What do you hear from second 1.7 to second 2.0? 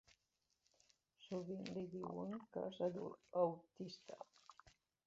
li